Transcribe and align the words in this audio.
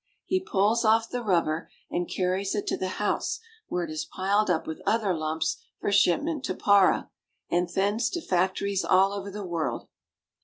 He 0.25 0.39
pulls 0.39 0.83
off 0.83 1.11
the 1.11 1.21
rubber 1.21 1.69
and 1.91 2.09
carries 2.09 2.55
it 2.55 2.65
to 2.65 2.75
the 2.75 2.87
house, 2.97 3.39
where 3.67 3.83
it 3.83 3.91
is 3.91 4.03
piled 4.03 4.49
up 4.49 4.65
with 4.65 4.81
other 4.83 5.13
lumps 5.13 5.57
for 5.79 5.91
shipment 5.91 6.43
to 6.45 6.55
Para, 6.55 7.11
and 7.51 7.69
thence 7.69 8.09
to 8.09 8.19
factories 8.23 8.83
all 8.83 9.13
over 9.13 9.29
the 9.29 9.45
world. 9.45 9.89